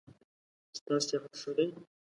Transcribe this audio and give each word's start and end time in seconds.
ستا 0.77 0.95
صحت 1.07 1.33
ښه 1.41 1.51
دی؟ 1.57 1.67